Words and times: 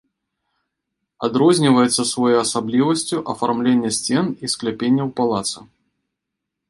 Адрозніваецца 1.27 2.01
своеасаблівасцю 2.13 3.17
афармленне 3.35 3.89
сцен 3.99 4.25
і 4.47 4.51
скляпенняў 4.55 5.07
палаца. 5.21 5.59